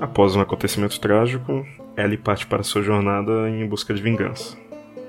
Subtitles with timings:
[0.00, 1.66] Após um acontecimento trágico,
[1.96, 4.56] Ellie parte para sua jornada em busca de vingança.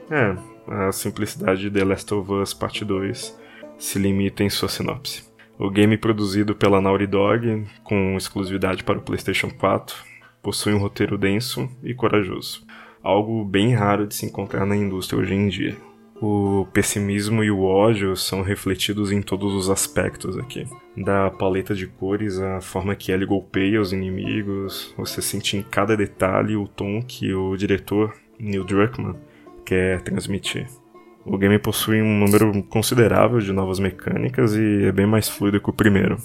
[0.10, 0.36] É,
[0.68, 3.40] a simplicidade de The Last of Us Part 2
[3.78, 5.24] se limita em sua sinopse.
[5.58, 9.96] O game produzido pela Naughty Dog, com exclusividade para o PlayStation 4,
[10.42, 12.66] possui um roteiro denso e corajoso,
[13.02, 15.91] algo bem raro de se encontrar na indústria hoje em dia.
[16.22, 20.68] O pessimismo e o ódio são refletidos em todos os aspectos aqui.
[20.96, 25.98] Da paleta de cores, a forma que ele golpeia os inimigos, você sente em cada
[25.98, 29.16] detalhe o tom que o diretor, Neil Druckmann,
[29.66, 30.68] quer transmitir.
[31.26, 35.72] O game possui um número considerável de novas mecânicas e é bem mais fluido que
[35.72, 36.18] o primeiro,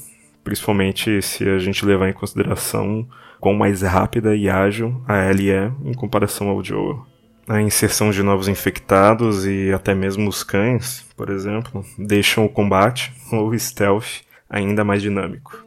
[0.45, 3.09] principalmente se a gente levar em consideração
[3.41, 7.16] quão mais rápida e ágil a Ellie é em comparação ao Joel.
[7.49, 13.13] A inserção de novos infectados e até mesmo os cães, por exemplo, deixam o combate
[13.31, 15.65] ou stealth ainda mais dinâmico.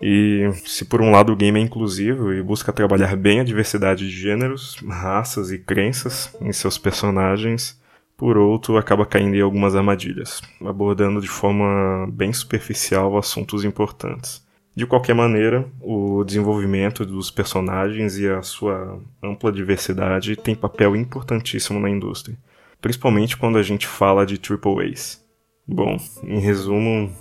[0.00, 4.04] E se por um lado o game é inclusivo e busca trabalhar bem a diversidade
[4.04, 7.80] de gêneros, raças e crenças em seus personagens,
[8.16, 14.44] por outro acaba caindo em algumas armadilhas, abordando de forma bem superficial assuntos importantes.
[14.74, 21.78] De qualquer maneira, o desenvolvimento dos personagens e a sua ampla diversidade tem papel importantíssimo
[21.78, 22.38] na indústria,
[22.80, 25.22] principalmente quando a gente fala de triple A's.
[25.68, 27.14] Bom, em resumo,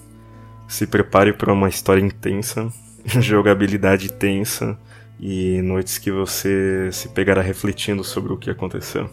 [0.65, 2.71] se prepare para uma história intensa,
[3.19, 4.79] jogabilidade tensa
[5.19, 9.09] e noites que você se pegará refletindo sobre o que aconteceu.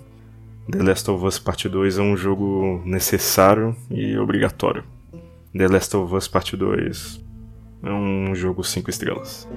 [0.71, 4.85] The Last of Us Part 2 é um jogo necessário e obrigatório.
[5.53, 7.28] The Last of Us Part 2
[7.83, 9.49] é um jogo cinco estrelas.